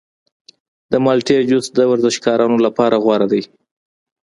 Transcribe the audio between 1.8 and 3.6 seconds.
ورزشکارانو لپاره غوره دی.